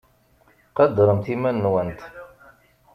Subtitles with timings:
[0.75, 1.99] Qadremt iman-nwent.